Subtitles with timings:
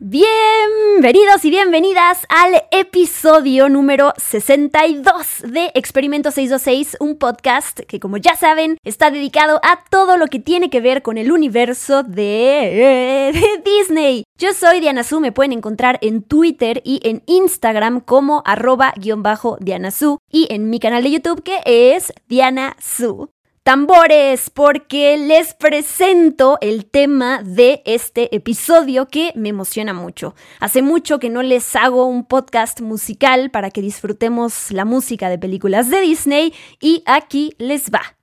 [0.00, 8.36] Bienvenidos y bienvenidas al episodio número 62 de Experimento 626, un podcast que como ya
[8.36, 13.62] saben está dedicado a todo lo que tiene que ver con el universo de, de
[13.64, 14.22] Disney.
[14.38, 19.24] Yo soy Diana Su, me pueden encontrar en Twitter y en Instagram como arroba guion
[19.24, 23.30] bajo Diana Su y en mi canal de YouTube que es Diana Su
[23.68, 30.34] tambores porque les presento el tema de este episodio que me emociona mucho.
[30.58, 35.38] Hace mucho que no les hago un podcast musical para que disfrutemos la música de
[35.38, 38.16] películas de Disney y aquí les va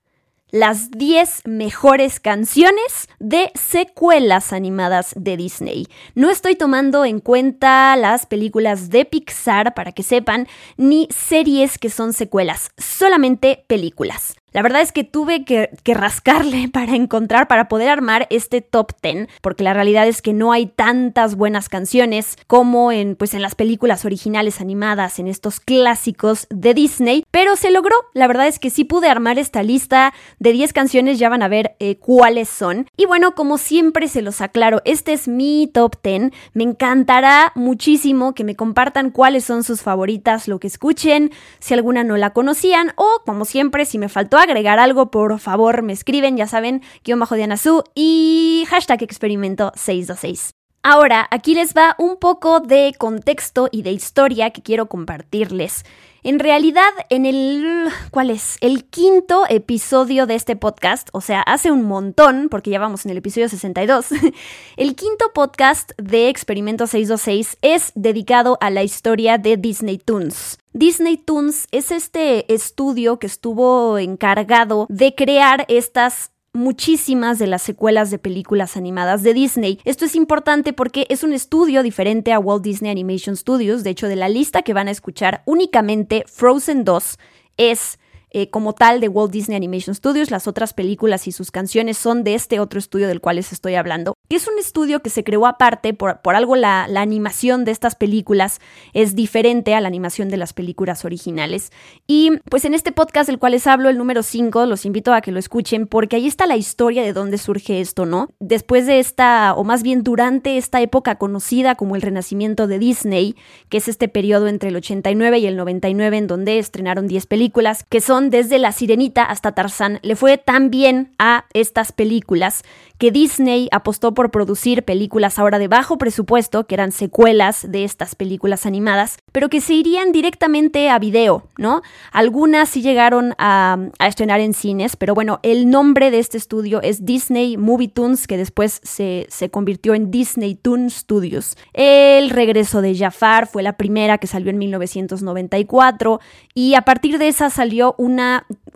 [0.49, 5.85] las 10 mejores canciones de secuelas animadas de Disney.
[6.15, 11.91] No estoy tomando en cuenta las películas de Pixar para que sepan, ni series que
[11.91, 14.37] son secuelas, solamente películas.
[14.55, 19.27] La verdad es que tuve que, rascarle para encontrar, para poder armar este top 10,
[19.41, 23.53] porque la realidad es que no hay tantas buenas canciones como en, pues, en las
[23.53, 27.97] películas originales animadas, en estos clásicos de Disney, pero se logró.
[28.13, 31.49] La verdad es que sí pude armar esta lista de 10 canciones, ya van a
[31.49, 32.87] ver eh, cuáles son.
[32.95, 36.31] Y bueno, como siempre se los aclaro, este es mi top 10.
[36.53, 42.05] Me encantará muchísimo que me compartan cuáles son sus favoritas, lo que escuchen, si alguna
[42.05, 46.37] no la conocían o, como siempre, si me faltó agregar algo, por favor me escriben,
[46.37, 50.51] ya saben, guion bajo Diana Su y hashtag experimento 626.
[50.87, 55.83] Ahora, aquí les va un poco de contexto y de historia que quiero compartirles.
[56.25, 57.87] En realidad, en el.
[58.09, 58.57] ¿Cuál es?
[58.59, 63.11] El quinto episodio de este podcast, o sea, hace un montón, porque ya vamos en
[63.11, 64.07] el episodio 62.
[64.77, 70.57] el quinto podcast de Experimento 626 es dedicado a la historia de Disney Toons.
[70.73, 78.09] Disney Toons es este estudio que estuvo encargado de crear estas muchísimas de las secuelas
[78.09, 79.79] de películas animadas de Disney.
[79.85, 83.83] Esto es importante porque es un estudio diferente a Walt Disney Animation Studios.
[83.83, 87.19] De hecho, de la lista que van a escuchar, únicamente Frozen 2
[87.57, 87.99] es
[88.37, 90.29] eh, como tal de Walt Disney Animation Studios.
[90.29, 93.75] Las otras películas y sus canciones son de este otro estudio del cual les estoy
[93.75, 94.13] hablando.
[94.29, 97.71] Que es un estudio que se creó aparte, por, por algo la, la, animación de
[97.71, 98.59] estas películas
[98.91, 101.71] es diferente a la animación de las películas originales.
[102.07, 105.21] Y pues en este podcast del cual les hablo, el número 5, los invito a
[105.21, 108.27] que lo escuchen porque ahí está la historia de dónde surge esto, ¿no?
[108.41, 113.37] Después de esta, o más bien durante esta época conocida como el renacimiento de Disney,
[113.69, 117.85] que es este periodo entre el 89 y el 99 en donde estrenaron 10 películas,
[117.87, 122.63] que son desde La Sirenita hasta Tarzán, le fue tan bien a estas películas
[122.97, 128.15] que Disney apostó por producir películas ahora de bajo presupuesto, que eran secuelas de estas
[128.15, 131.81] películas animadas, pero que se irían directamente a video, ¿no?
[132.11, 137.05] Algunas sí llegaron a, estrenar en cines, pero bueno, el nombre de este estudio es
[137.05, 141.57] Disney Movie Toons, que después se, se convirtió en Disney Toon Studios.
[141.73, 146.21] El regreso de Jafar fue la primera que salió en 1994
[146.53, 148.14] y a partir de esa salió una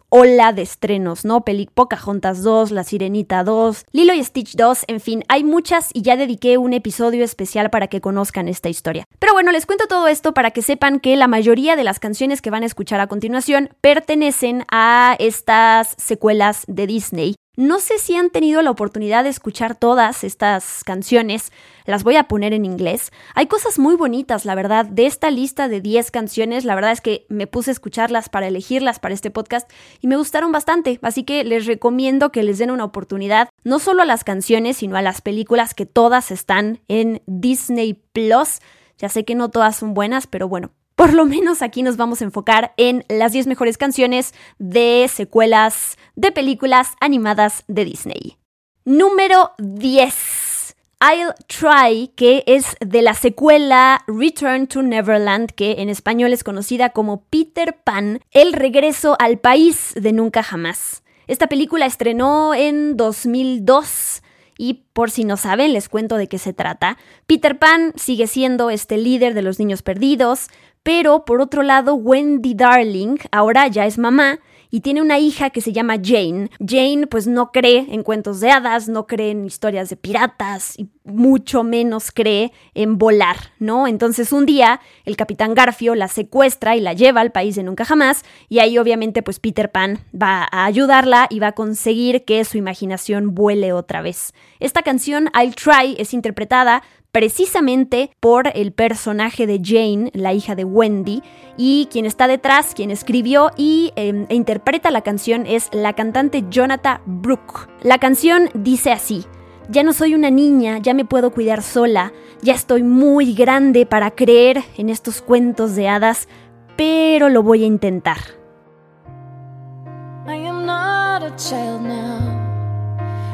[0.09, 1.41] ola de estrenos, ¿no?
[1.41, 6.01] Pelic Pocahontas 2, La Sirenita 2, Lilo y Stitch 2, en fin, hay muchas y
[6.01, 9.05] ya dediqué un episodio especial para que conozcan esta historia.
[9.19, 12.41] Pero bueno, les cuento todo esto para que sepan que la mayoría de las canciones
[12.41, 18.15] que van a escuchar a continuación pertenecen a estas secuelas de Disney no sé si
[18.15, 21.51] han tenido la oportunidad de escuchar todas estas canciones,
[21.83, 23.11] las voy a poner en inglés.
[23.35, 27.01] Hay cosas muy bonitas, la verdad, de esta lista de 10 canciones, la verdad es
[27.01, 29.69] que me puse a escucharlas para elegirlas para este podcast
[29.99, 34.03] y me gustaron bastante, así que les recomiendo que les den una oportunidad, no solo
[34.03, 38.61] a las canciones, sino a las películas que todas están en Disney Plus.
[38.97, 42.19] Ya sé que no todas son buenas, pero bueno, por lo menos aquí nos vamos
[42.19, 48.37] a enfocar en las 10 mejores canciones de secuelas de películas animadas de Disney.
[48.83, 50.75] Número 10.
[50.99, 56.89] I'll Try, que es de la secuela Return to Neverland, que en español es conocida
[56.89, 61.03] como Peter Pan, El regreso al país de nunca jamás.
[61.27, 64.21] Esta película estrenó en 2002
[64.61, 66.97] y por si no saben, les cuento de qué se trata.
[67.27, 70.49] Peter Pan sigue siendo este líder de los niños perdidos,
[70.83, 74.39] pero por otro lado, Wendy Darling ahora ya es mamá
[74.71, 76.49] y tiene una hija que se llama Jane.
[76.65, 80.89] Jane pues no cree en cuentos de hadas, no cree en historias de piratas y
[81.03, 83.87] mucho menos cree en volar, ¿no?
[83.87, 87.83] Entonces un día el capitán Garfio la secuestra y la lleva al país de nunca
[87.83, 92.45] jamás y ahí obviamente pues Peter Pan va a ayudarla y va a conseguir que
[92.45, 94.33] su imaginación vuele otra vez.
[94.59, 100.63] Esta canción I'll Try es interpretada precisamente por el personaje de Jane, la hija de
[100.63, 101.23] Wendy,
[101.57, 106.45] y quien está detrás, quien escribió y em, e interpreta la canción es la cantante
[106.49, 107.69] Jonathan Brooke.
[107.81, 109.25] La canción dice así,
[109.69, 112.11] ya no soy una niña, ya me puedo cuidar sola,
[112.41, 116.27] ya estoy muy grande para creer en estos cuentos de hadas,
[116.75, 118.17] pero lo voy a intentar.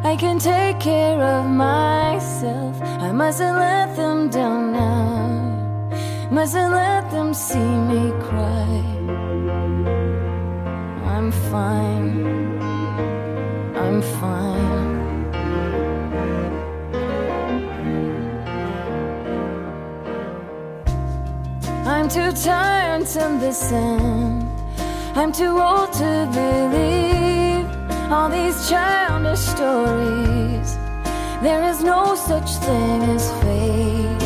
[0.04, 2.82] I can take care of myself.
[2.82, 5.26] I mustn't let them down now.
[6.32, 8.82] Mustn't let them see me cry.
[11.14, 12.26] I'm fine.
[13.76, 14.96] I'm fine.
[21.86, 24.50] I'm too tired to listen.
[25.16, 27.15] I'm too old to believe
[28.12, 30.78] all these childish stories.
[31.42, 34.24] There is no such thing as faith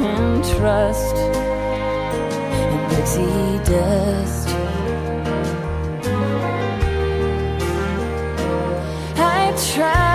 [0.00, 4.48] and trust and pixie dust.
[9.16, 10.13] I try.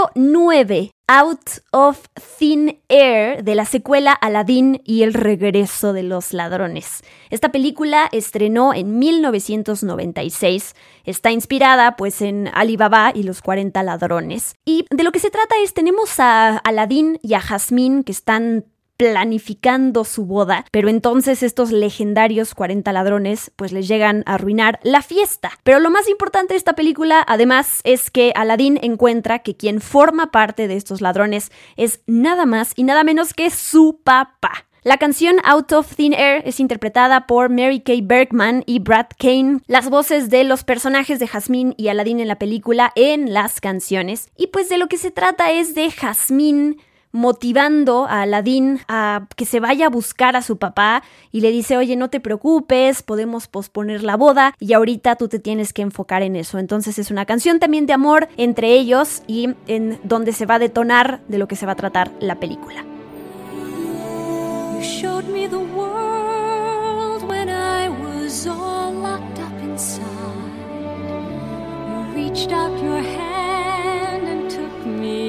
[0.00, 0.92] Número 9.
[1.08, 2.06] Out of
[2.38, 7.02] Thin Air de la secuela Aladdin y el regreso de los ladrones.
[7.30, 10.74] Esta película estrenó en 1996.
[11.04, 14.54] Está inspirada pues en Alibaba y los 40 ladrones.
[14.64, 18.64] Y de lo que se trata es tenemos a Aladdin y a Jasmine que están
[19.00, 25.00] planificando su boda, pero entonces estos legendarios 40 ladrones pues les llegan a arruinar la
[25.00, 25.52] fiesta.
[25.64, 30.30] Pero lo más importante de esta película además es que Aladdin encuentra que quien forma
[30.30, 34.66] parte de estos ladrones es nada más y nada menos que su papá.
[34.82, 39.60] La canción Out of Thin Air es interpretada por Mary Kay Bergman y Brad Kane,
[39.66, 44.28] las voces de los personajes de Jasmine y Aladdin en la película en las canciones.
[44.36, 46.76] Y pues de lo que se trata es de Jasmine
[47.12, 51.02] motivando a Aladdin a que se vaya a buscar a su papá
[51.32, 55.38] y le dice, oye, no te preocupes, podemos posponer la boda y ahorita tú te
[55.38, 56.58] tienes que enfocar en eso.
[56.58, 60.58] Entonces es una canción también de amor entre ellos y en donde se va a
[60.58, 62.84] detonar de lo que se va a tratar la película.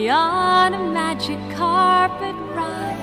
[0.10, 2.98] On a magic carpet ride.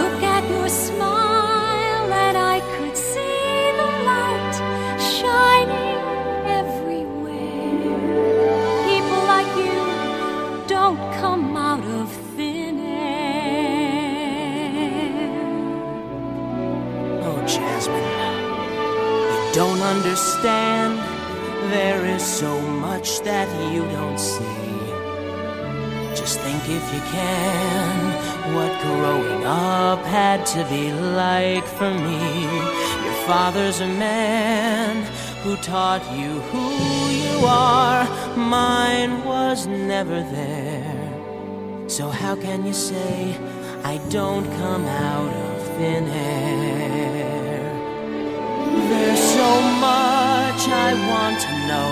[0.00, 4.54] Look at your smile, and I could see the light
[4.98, 5.98] shining
[6.60, 7.96] everywhere.
[8.88, 9.80] People like you
[10.66, 12.90] don't come out of thin air.
[17.22, 18.10] Oh, Jasmine,
[19.30, 20.98] you don't understand.
[21.70, 24.59] There is so much that you don't see.
[26.30, 32.44] Just think if you can what growing up had to be like for me.
[33.04, 35.04] Your father's a man
[35.42, 36.66] who taught you who
[37.10, 38.06] you are.
[38.36, 41.88] Mine was never there.
[41.88, 43.36] So how can you say
[43.82, 47.72] I don't come out of thin air?
[48.88, 49.50] There's so
[49.88, 51.90] much I want to know.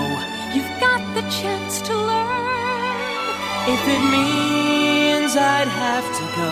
[0.55, 2.38] You've got the chance to learn.
[3.71, 6.49] If it means I'd have to go,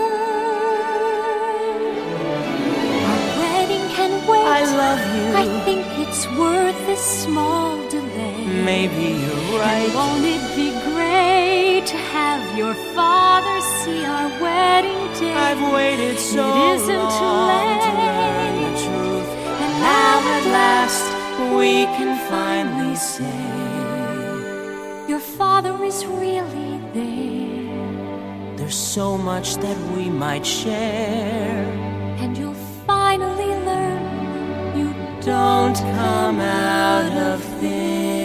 [3.11, 4.47] Our wedding can wait.
[4.47, 5.27] I love you.
[5.45, 8.39] I think it's worth this small delay.
[8.47, 9.91] Maybe you're right.
[9.91, 15.35] And won't it be great to have your father see our wedding day?
[15.35, 17.83] I've waited so it isn't long too late.
[17.83, 19.31] to learn the truth,
[19.65, 21.10] and now at last
[21.57, 23.41] we can finally say
[25.09, 28.57] your father is really there.
[28.57, 31.65] There's so much that we might share,
[32.21, 34.03] and you'll finally learn
[34.79, 38.20] you don't come out of thin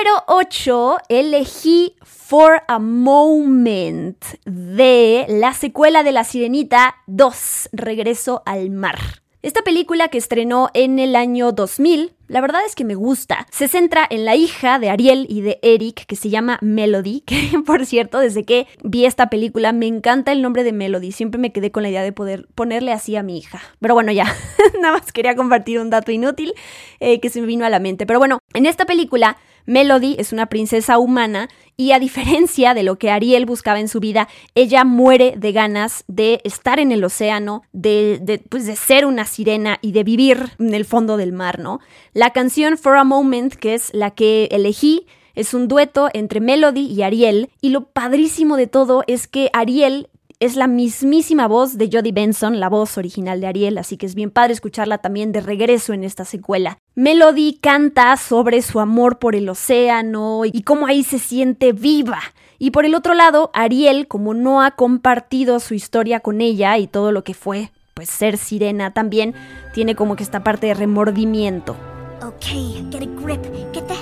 [0.00, 8.70] número 8 elegí For a Moment de la secuela de La Sirenita 2, Regreso al
[8.70, 8.98] Mar.
[9.42, 13.46] Esta película que estrenó en el año 2000, la verdad es que me gusta.
[13.50, 17.58] Se centra en la hija de Ariel y de Eric, que se llama Melody, que
[17.66, 21.12] por cierto, desde que vi esta película me encanta el nombre de Melody.
[21.12, 23.60] Siempre me quedé con la idea de poder ponerle así a mi hija.
[23.80, 24.34] Pero bueno, ya,
[24.80, 26.54] nada más quería compartir un dato inútil
[27.00, 28.06] eh, que se me vino a la mente.
[28.06, 29.36] Pero bueno, en esta película
[29.66, 34.00] Melody es una princesa humana y a diferencia de lo que Ariel buscaba en su
[34.00, 39.24] vida, ella muere de ganas de estar en el océano, de, pues de ser una
[39.24, 41.80] sirena y de vivir en el fondo del mar, ¿no?
[42.12, 46.86] La canción For a Moment, que es la que elegí, es un dueto entre Melody
[46.86, 51.90] y Ariel y lo padrísimo de todo es que Ariel es la mismísima voz de
[51.92, 55.42] Jodie Benson, la voz original de Ariel, así que es bien padre escucharla también de
[55.42, 56.78] regreso en esta secuela.
[56.94, 62.20] Melody canta sobre su amor por el océano y cómo ahí se siente viva.
[62.58, 66.86] Y por el otro lado, Ariel, como no ha compartido su historia con ella y
[66.86, 69.34] todo lo que fue, pues ser sirena también,
[69.74, 71.76] tiene como que esta parte de remordimiento.
[72.22, 73.42] Okay, get a grip.
[73.74, 73.94] Get the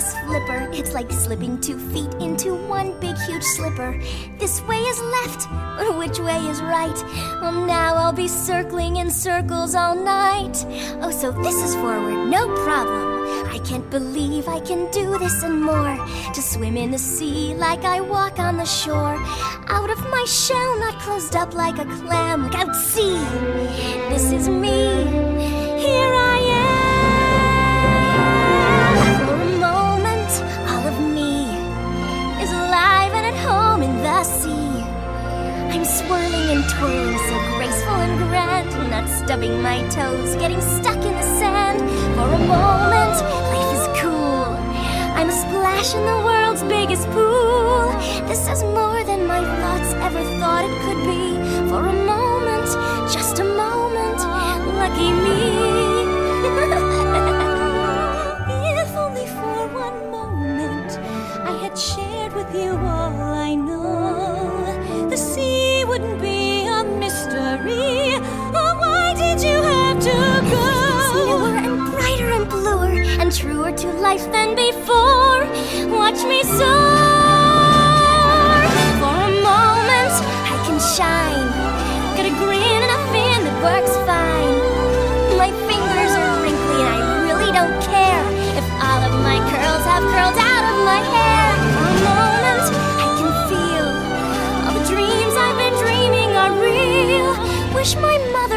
[0.00, 0.68] this flipper.
[0.72, 4.00] It's like slipping two feet into one big huge slipper.
[4.38, 6.98] This way is left, but which way is right?
[7.42, 10.56] Well, now I'll be circling in circles all night.
[11.02, 13.10] Oh, so this is forward, no problem.
[13.54, 15.96] I can't believe I can do this and more.
[16.34, 19.16] To swim in the sea like I walk on the shore.
[19.68, 22.44] Out of my shell, not closed up like a clam.
[22.44, 23.18] Look out, see!
[24.08, 24.78] This is me.
[25.84, 26.69] Here I
[36.00, 38.70] swirling and twirling, so graceful and grand.
[38.90, 41.78] Not stubbing my toes, getting stuck in the sand.
[42.16, 43.16] For a moment,
[43.52, 44.44] life is cool.
[45.18, 47.92] I'm a splash in the world's biggest pool.
[48.28, 51.22] This is more than my thoughts ever thought it could be.
[51.70, 52.68] For a moment,
[53.12, 54.20] just a moment,
[54.80, 55.40] lucky me.
[58.82, 60.90] if only for one moment
[61.52, 63.99] I had shared with you all I know.
[73.30, 75.46] Life than before.
[75.86, 76.66] Watch me soar.
[78.98, 80.14] For a moment,
[80.50, 81.46] I can shine.
[82.18, 84.58] Got a grin and a fin that works fine.
[85.38, 88.24] My fingers are wrinkly and I really don't care
[88.58, 91.54] if all of my curls have curled out of my hair.
[91.70, 92.66] For a moment,
[92.98, 93.86] I can feel
[94.66, 97.30] all the dreams I've been dreaming are real.
[97.78, 98.49] Wish my mother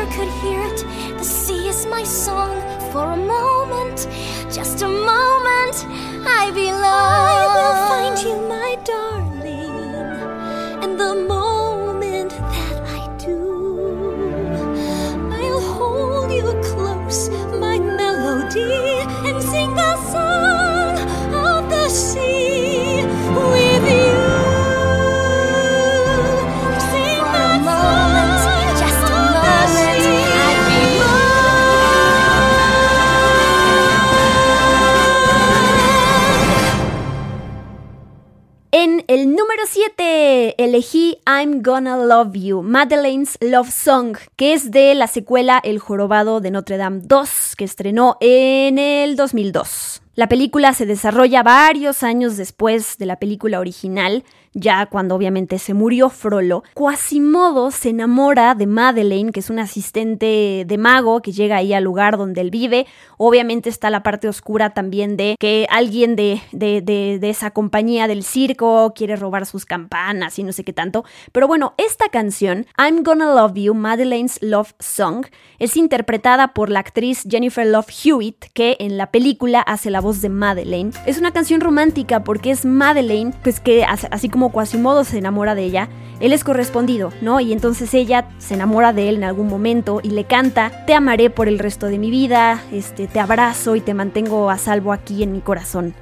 [40.65, 46.41] elegí I'm Gonna Love You, Madeleine's Love Song, que es de la secuela El Jorobado
[46.41, 50.02] de Notre Dame 2, que estrenó en el 2002.
[50.15, 55.73] La película se desarrolla varios años después de la película original, ya cuando obviamente se
[55.73, 56.61] murió Frollo.
[56.75, 61.83] Quasimodo se enamora de Madeleine, que es un asistente de mago que llega ahí al
[61.83, 62.85] lugar donde él vive.
[63.17, 68.07] Obviamente está la parte oscura también de que alguien de, de, de, de esa compañía
[68.07, 71.03] del circo quiere robar sus campanas y no sé qué tanto.
[71.31, 75.25] Pero bueno, esta canción, I'm Gonna Love You, Madeleine's Love Song,
[75.57, 80.21] es interpretada por la actriz Jennifer Love Hewitt, que en la película hace la voz
[80.21, 80.91] de Madeleine.
[81.07, 85.63] Es una canción romántica porque es Madeleine, pues que así como Quasimodo se enamora de
[85.63, 87.39] ella, él es correspondido, ¿no?
[87.39, 91.31] Y entonces ella se enamora de él en algún momento y le canta, te amaré
[91.31, 95.23] por el resto de mi vida, este, te abrazo y te mantengo a salvo aquí
[95.23, 95.95] en mi corazón.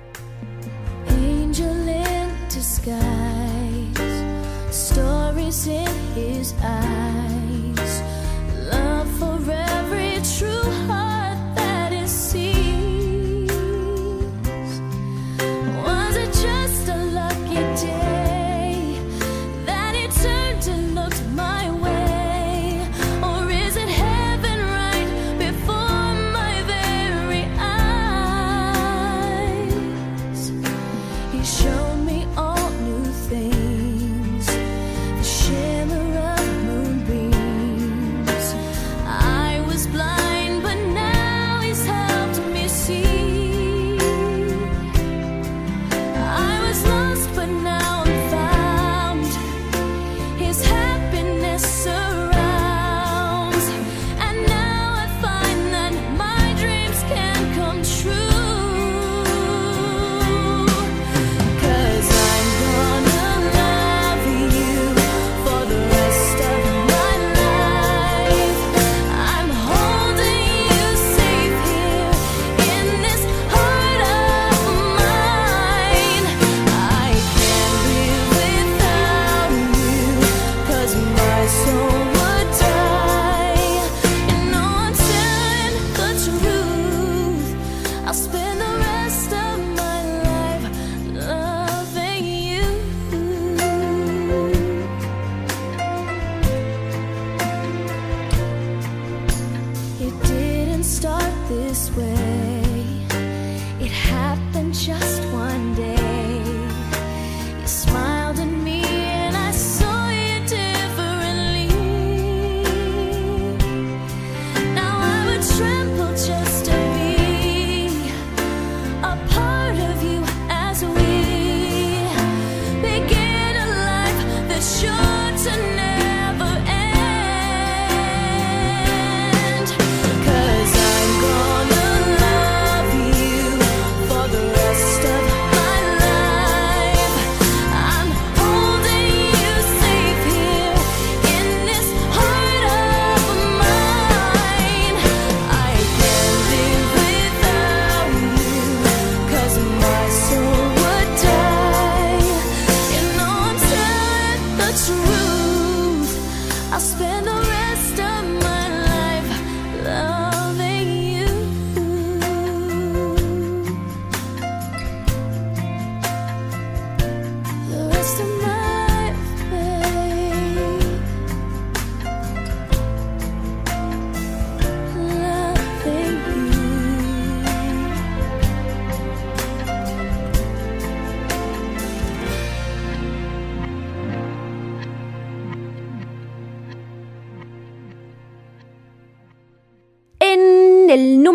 [1.08, 1.70] Angel
[2.50, 2.94] disguise,
[4.70, 7.01] stories in his eyes,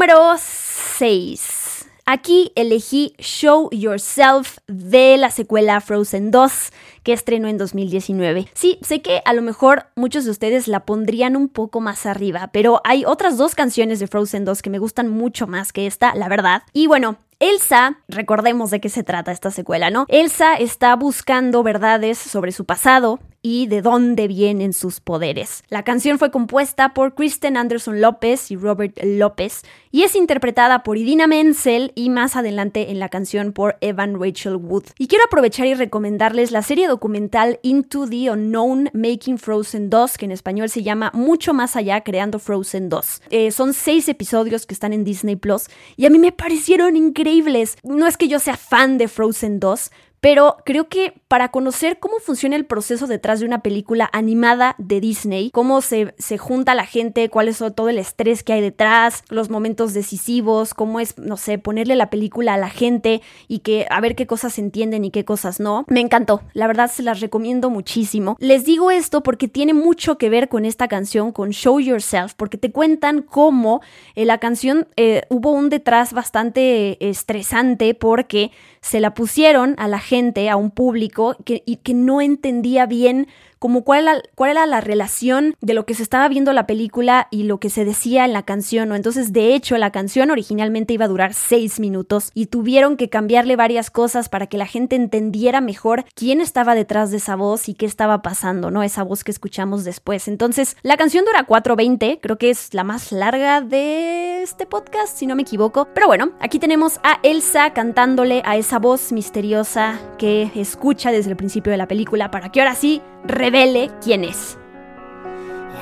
[0.06, 1.88] número 6.
[2.04, 6.70] Aquí elegí Show Yourself de la secuela Frozen 2
[7.02, 8.46] que estrenó en 2019.
[8.54, 12.50] Sí, sé que a lo mejor muchos de ustedes la pondrían un poco más arriba,
[12.52, 16.14] pero hay otras dos canciones de Frozen 2 que me gustan mucho más que esta,
[16.14, 16.62] la verdad.
[16.72, 20.06] Y bueno, Elsa, recordemos de qué se trata esta secuela, ¿no?
[20.08, 25.62] Elsa está buscando verdades sobre su pasado y de dónde vienen sus poderes.
[25.68, 30.98] La canción fue compuesta por Kristen Anderson López y Robert López y es interpretada por
[30.98, 34.86] Idina Menzel y más adelante en la canción por Evan Rachel Wood.
[34.98, 40.24] Y quiero aprovechar y recomendarles la serie documental Into the Unknown Making Frozen 2, que
[40.24, 43.22] en español se llama Mucho más allá creando Frozen 2.
[43.30, 47.78] Eh, son seis episodios que están en Disney Plus y a mí me parecieron increíbles.
[47.84, 52.16] No es que yo sea fan de Frozen 2, pero creo que para conocer cómo
[52.18, 56.86] funciona el proceso detrás de una película animada de Disney, cómo se, se junta la
[56.86, 61.36] gente, cuál es todo el estrés que hay detrás, los momentos decisivos, cómo es, no
[61.36, 65.10] sé, ponerle la película a la gente y que a ver qué cosas entienden y
[65.10, 65.84] qué cosas no.
[65.88, 68.36] Me encantó, la verdad se las recomiendo muchísimo.
[68.38, 72.58] Les digo esto porque tiene mucho que ver con esta canción, con Show Yourself, porque
[72.58, 73.80] te cuentan cómo
[74.14, 78.50] eh, la canción eh, hubo un detrás bastante estresante porque
[78.80, 83.26] se la pusieron a la gente, a un público, que, y que no entendía bien
[83.58, 87.28] como cuál era, cuál era la relación de lo que se estaba viendo la película
[87.30, 88.94] y lo que se decía en la canción, ¿no?
[88.94, 93.56] Entonces, de hecho, la canción originalmente iba a durar seis minutos y tuvieron que cambiarle
[93.56, 97.74] varias cosas para que la gente entendiera mejor quién estaba detrás de esa voz y
[97.74, 98.82] qué estaba pasando, ¿no?
[98.82, 100.28] Esa voz que escuchamos después.
[100.28, 105.26] Entonces, la canción dura 4.20, creo que es la más larga de este podcast, si
[105.26, 105.88] no me equivoco.
[105.94, 111.36] Pero bueno, aquí tenemos a Elsa cantándole a esa voz misteriosa que escucha desde el
[111.36, 113.02] principio de la película para que ahora sí
[113.46, 114.58] revele quién es.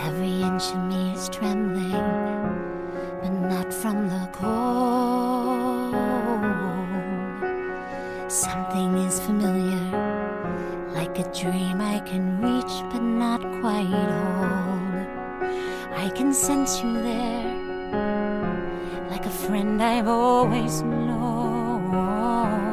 [0.07, 1.93] Every inch of me is trembling,
[3.23, 5.95] but not from the cold.
[8.29, 9.81] Something is familiar,
[10.93, 15.07] like a dream I can reach, but not quite hold.
[15.97, 17.55] I can sense you there,
[19.09, 22.64] like a friend I've always known.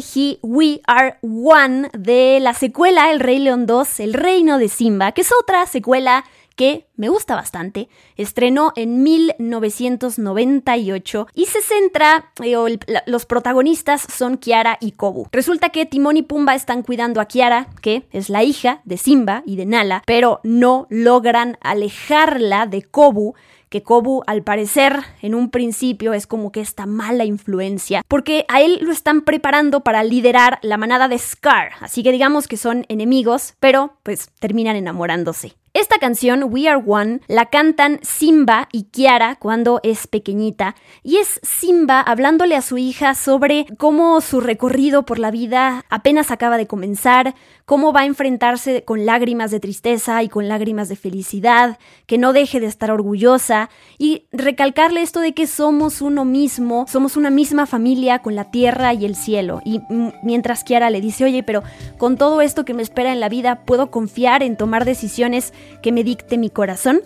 [0.00, 5.12] Elegí We Are One de la secuela El Rey León 2, El Reino de Simba,
[5.12, 6.24] que es otra secuela
[6.56, 7.90] que me gusta bastante.
[8.16, 15.26] Estrenó en 1998 y se centra, eh, los protagonistas son Kiara y Kobu.
[15.32, 19.42] Resulta que Timón y Pumba están cuidando a Kiara, que es la hija de Simba
[19.44, 23.34] y de Nala, pero no logran alejarla de Kobu
[23.70, 28.60] que Kobu al parecer en un principio es como que esta mala influencia, porque a
[28.60, 32.84] él lo están preparando para liderar la manada de Scar, así que digamos que son
[32.88, 35.54] enemigos, pero pues terminan enamorándose.
[35.72, 41.38] Esta canción, We Are One, la cantan Simba y Kiara cuando es pequeñita, y es
[41.44, 46.66] Simba hablándole a su hija sobre cómo su recorrido por la vida apenas acaba de
[46.66, 52.18] comenzar, cómo va a enfrentarse con lágrimas de tristeza y con lágrimas de felicidad, que
[52.18, 57.30] no deje de estar orgullosa, y recalcarle esto de que somos uno mismo, somos una
[57.30, 59.60] misma familia con la tierra y el cielo.
[59.64, 59.80] Y
[60.24, 61.62] mientras Kiara le dice, oye, pero
[61.96, 65.92] con todo esto que me espera en la vida, ¿puedo confiar en tomar decisiones que
[65.92, 67.00] me dicte mi corazón?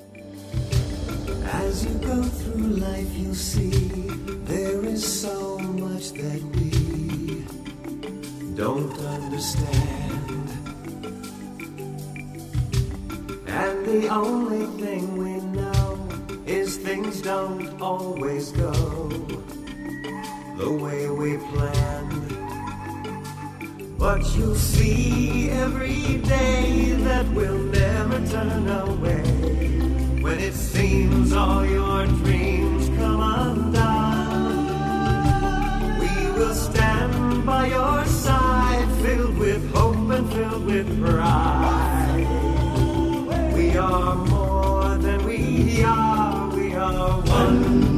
[8.57, 10.49] Don't understand.
[13.49, 15.99] And the only thing we know
[16.47, 18.73] is things don't always go
[20.57, 22.14] the way we planned.
[23.99, 29.23] But you'll see every day that we'll never turn away.
[30.21, 34.69] When it seems all your dreams come undone,
[36.01, 42.27] we will stand by your side, filled with hope and filled with pride.
[43.55, 47.94] We are more than we are, we are one.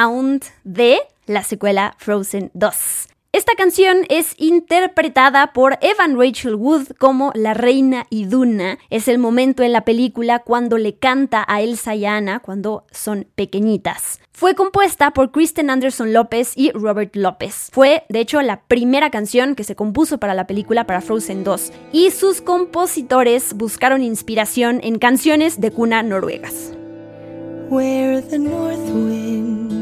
[0.00, 0.08] 4.
[0.08, 3.08] All is Found de la secuela Frozen 2.
[3.32, 8.78] Esta canción es interpretada por Evan Rachel Wood como la reina Iduna.
[8.90, 13.28] Es el momento en la película cuando le canta a Elsa y Anna cuando son
[13.36, 14.18] pequeñitas.
[14.32, 17.68] Fue compuesta por Kristen Anderson López y Robert López.
[17.70, 21.72] Fue, de hecho, la primera canción que se compuso para la película para Frozen 2.
[21.92, 26.72] Y sus compositores buscaron inspiración en canciones de cuna noruegas.
[27.70, 29.79] where the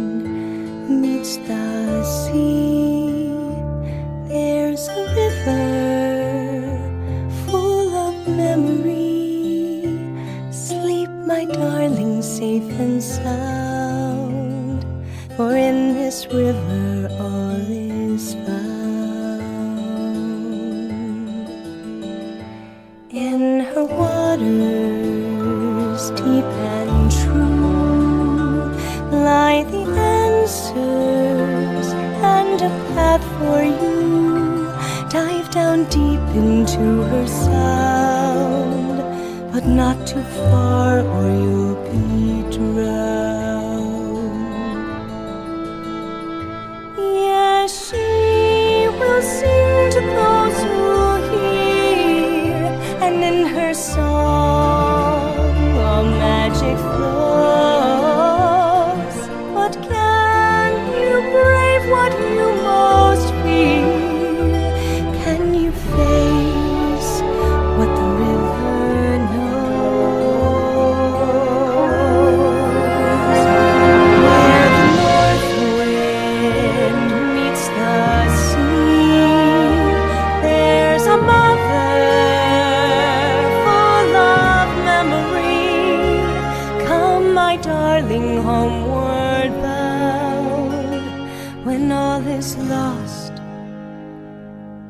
[0.89, 3.08] meets the sea.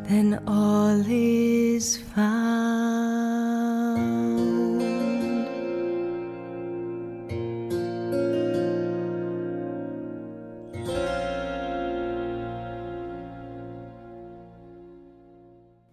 [0.09, 2.88] Then all is found.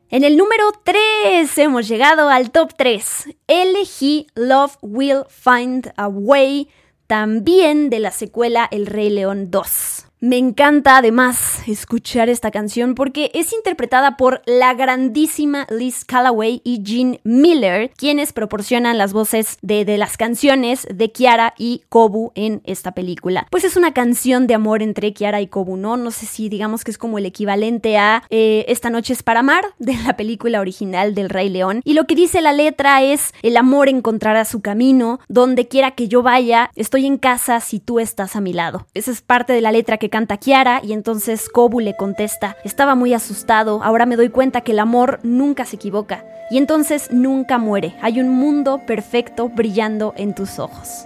[0.10, 3.36] En el número 3 hemos llegado al top 3.
[3.48, 6.70] Elegí Love Will Find a Way,
[7.06, 10.06] también de la secuela El Rey León 2.
[10.26, 16.82] Me encanta además escuchar esta canción porque es interpretada por la grandísima Liz Callaway y
[16.84, 22.94] Gene Miller, quienes proporcionan las voces de, las canciones de Kiara y Kobu en esta
[22.94, 23.46] película.
[23.52, 25.96] Pues es una canción de amor entre Kiara y Kobu, ¿no?
[25.96, 29.42] No sé si digamos que es como el equivalente a eh, Esta noche es para
[29.42, 31.82] amar de la película original del Rey León.
[31.84, 36.08] Y lo que dice la letra es el amor encontrará su camino, donde quiera que
[36.08, 38.88] yo vaya, estoy en casa si tú estás a mi lado.
[38.96, 42.96] Esa es parte de la letra que canta Kiara y entonces Kobu le contesta, estaba
[42.96, 47.58] muy asustado, ahora me doy cuenta que el amor nunca se equivoca y entonces nunca
[47.58, 47.98] muere.
[48.02, 51.04] Hay un mundo perfecto brillando en tus ojos.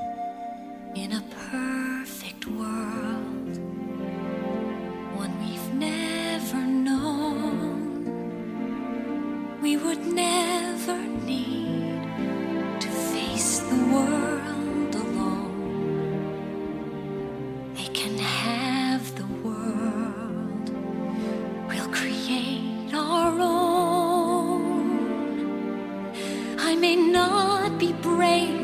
[28.06, 28.58] Not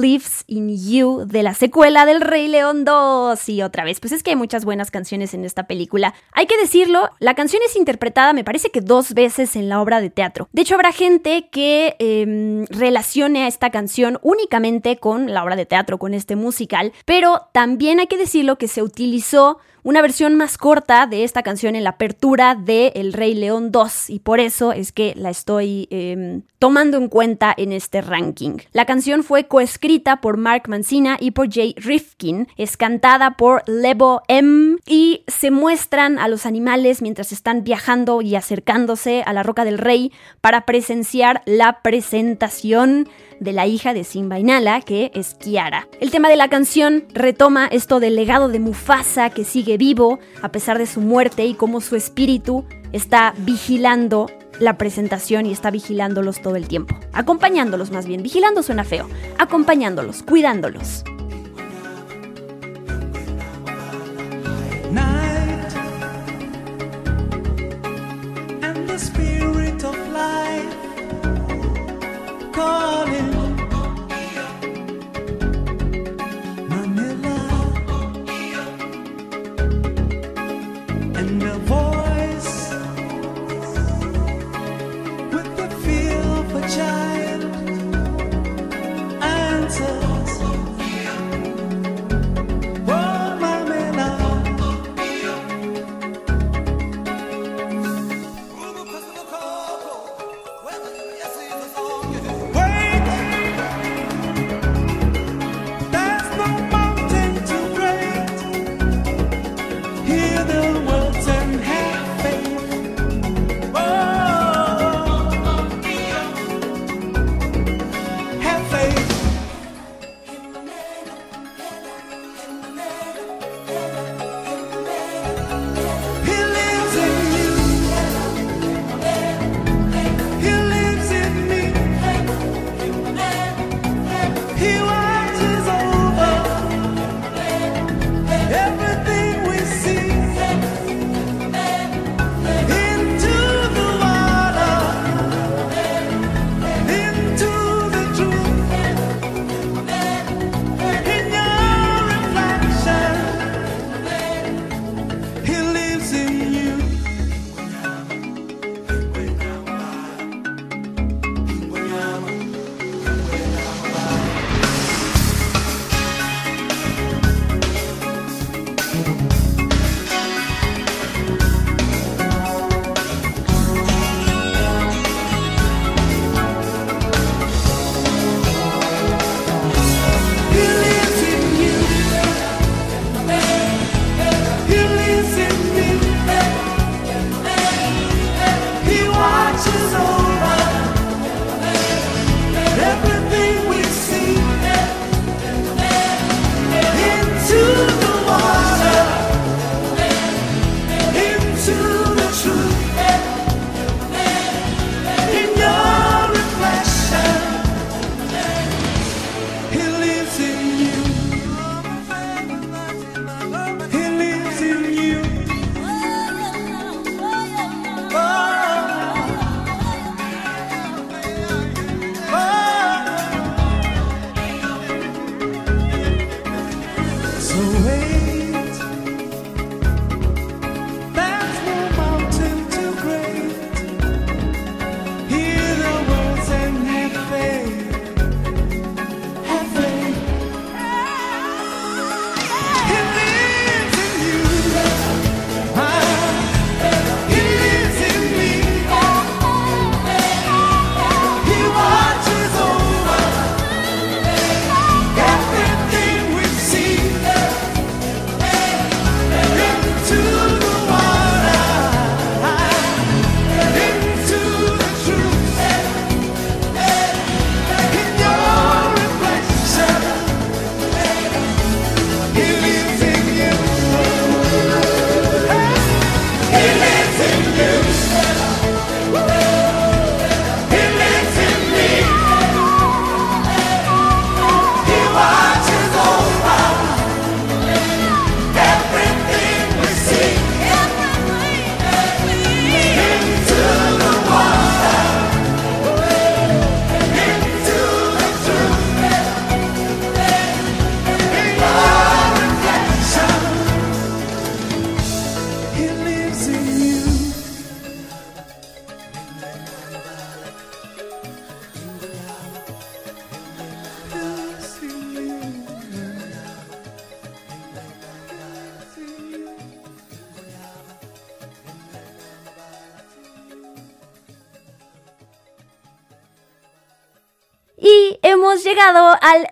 [0.00, 3.48] Lives in You de la secuela del Rey León 2.
[3.48, 6.14] Y otra vez, pues es que hay muchas buenas canciones en esta película.
[6.32, 10.00] Hay que decirlo, la canción es interpretada me parece que dos veces en la obra
[10.00, 10.48] de teatro.
[10.52, 15.66] De hecho, habrá gente que eh, relacione a esta canción únicamente con la obra de
[15.66, 20.58] teatro, con este musical, pero también hay que decirlo que se utilizó una versión más
[20.58, 24.72] corta de esta canción en la apertura de El Rey León 2 y por eso
[24.72, 28.56] es que la estoy eh, tomando en cuenta en este ranking.
[28.72, 34.22] La canción fue coescrita por Mark Mancina y por Jay Rifkin, es cantada por Lebo
[34.28, 39.66] M y se muestran a los animales mientras están viajando y acercándose a la Roca
[39.66, 40.10] del Rey
[40.40, 43.06] para presenciar la presentación
[43.40, 45.88] de la hija de Simba y Nala, que es Kiara.
[46.00, 50.50] El tema de la canción retoma esto del legado de Mufasa que sigue vivo a
[50.50, 54.30] pesar de su muerte y cómo su espíritu está vigilando
[54.60, 56.96] la presentación y está vigilándolos todo el tiempo.
[57.12, 58.22] Acompañándolos más bien.
[58.22, 59.08] Vigilando suena feo.
[59.38, 61.04] Acompañándolos, cuidándolos.
[72.64, 73.33] morning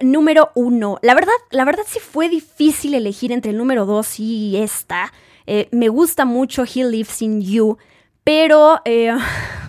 [0.00, 0.98] número uno.
[1.02, 5.12] La verdad, la verdad sí fue difícil elegir entre el número dos y esta.
[5.46, 7.78] Eh, me gusta mucho He Lives in You,
[8.24, 9.12] pero eh,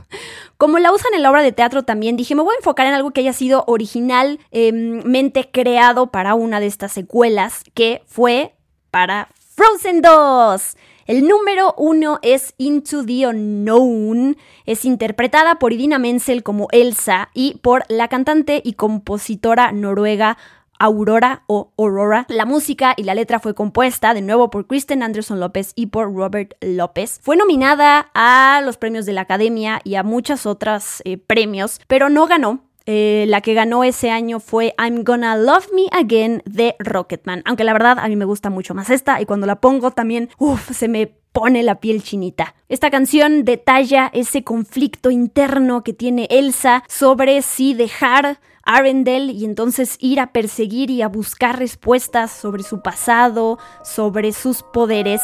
[0.58, 2.94] como la usan en la obra de teatro también, dije, me voy a enfocar en
[2.94, 8.56] algo que haya sido originalmente creado para una de estas secuelas, que fue
[8.92, 10.78] para Frozen 2.
[11.06, 14.38] El número uno es Into the Unknown.
[14.66, 20.38] Es interpretada por Idina Menzel como Elsa y por la cantante y compositora noruega
[20.80, 22.26] Aurora o Aurora.
[22.30, 26.14] La música y la letra fue compuesta de nuevo por Kristen Anderson López y por
[26.14, 27.20] Robert López.
[27.22, 32.10] Fue nominada a los premios de la Academia y a muchos otros eh, premios, pero
[32.10, 32.62] no ganó.
[32.86, 37.42] Eh, la que ganó ese año fue I'm Gonna Love Me Again de Rocketman.
[37.46, 40.30] Aunque la verdad a mí me gusta mucho más esta y cuando la pongo también,
[40.38, 42.56] uff, se me pone la piel chinita.
[42.70, 49.98] Esta canción detalla ese conflicto interno que tiene Elsa sobre si dejar Arendelle y entonces
[50.00, 55.22] ir a perseguir y a buscar respuestas sobre su pasado, sobre sus poderes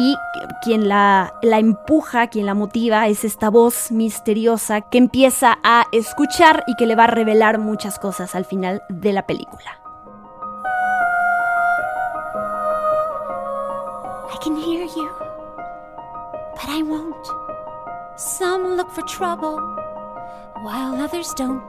[0.00, 0.16] y
[0.62, 6.76] quien la, empuja, quien la motiva es esta voz misteriosa que empieza a escuchar y
[6.76, 9.80] que le va a revelar muchas cosas al final de la película.
[14.32, 15.10] I can hear you,
[16.54, 17.26] but I won't.
[18.16, 19.58] Some look for trouble,
[20.62, 21.68] while others don't.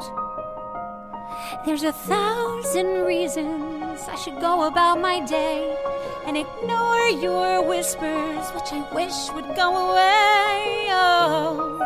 [1.65, 5.75] There's a thousand reasons I should go about my day
[6.25, 10.87] and ignore your whispers, which I wish would go away.
[10.89, 11.79] Oh.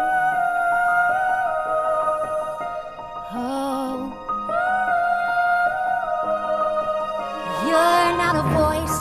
[3.34, 3.97] Oh.
[7.66, 8.99] You're not a voice,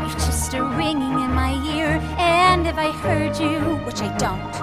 [0.00, 1.98] you're just a ringing in my ear.
[2.18, 4.54] And if I heard you, which I don't,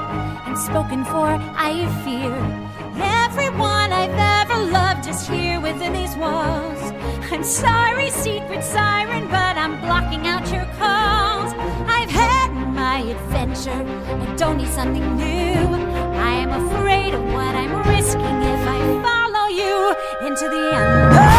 [0.45, 1.27] and spoken for,
[1.57, 2.35] I fear
[3.01, 6.98] everyone I've ever loved is here within these walls.
[7.31, 11.53] I'm sorry, secret siren, but I'm blocking out your calls.
[11.87, 15.23] I've had my adventure, I don't need something new.
[15.23, 21.38] I am afraid of what I'm risking if I follow you into the unknown.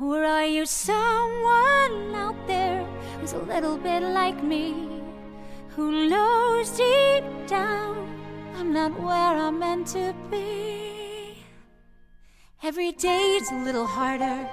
[0.00, 2.84] Or are you someone out there
[3.20, 5.02] who's a little bit like me?
[5.76, 7.94] Who knows deep down
[8.56, 11.44] I'm not where I'm meant to be?
[12.62, 14.48] Every day's a little harder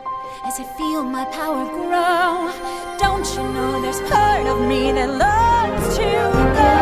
[0.46, 2.52] as I feel my power grow.
[3.00, 6.04] Don't you know there's part of me that loves to
[6.60, 6.82] go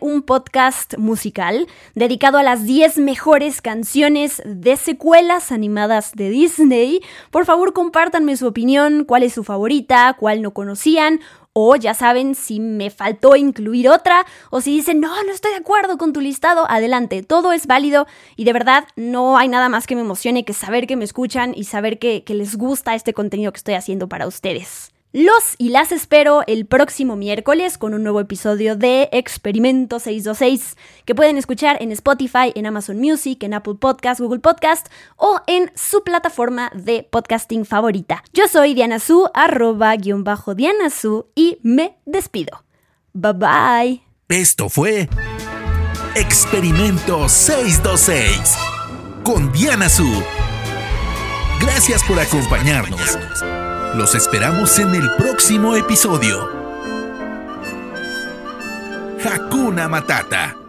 [0.00, 7.00] Un podcast musical dedicado a las 10 mejores canciones de secuelas animadas de Disney.
[7.30, 11.20] Por favor, compártanme su opinión, cuál es su favorita, cuál no conocían.
[11.52, 15.58] O ya saben, si me faltó incluir otra, o si dicen, no, no estoy de
[15.58, 19.86] acuerdo con tu listado, adelante, todo es válido y de verdad no hay nada más
[19.86, 23.52] que me emocione que saber que me escuchan y saber que les gusta este contenido
[23.52, 24.91] que estoy haciendo para ustedes.
[25.12, 31.14] Los y las espero el próximo miércoles con un nuevo episodio de Experimento 626 que
[31.14, 36.02] pueden escuchar en Spotify, en Amazon Music, en Apple Podcast, Google Podcast o en su
[36.02, 38.24] plataforma de podcasting favorita.
[38.32, 42.64] Yo soy Diana Su, arroba guion bajo Diana Su y me despido.
[43.12, 44.02] Bye bye.
[44.28, 45.10] Esto fue
[46.14, 48.56] Experimento 626
[49.24, 50.10] con Diana Su.
[51.60, 53.18] Gracias por acompañarnos.
[53.94, 56.48] Los esperamos en el próximo episodio.
[59.22, 60.61] Hakuna Matata.